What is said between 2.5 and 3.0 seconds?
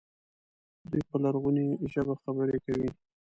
کوي.